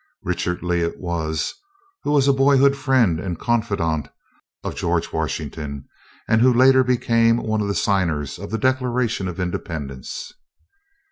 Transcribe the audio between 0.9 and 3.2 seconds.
was, who was a boyhood friend